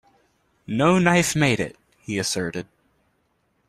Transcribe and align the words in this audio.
"No 0.65 0.97
knife 0.97 1.35
made 1.35 1.59
it," 1.59 1.77
he 1.99 2.17
asserted. 2.17 2.65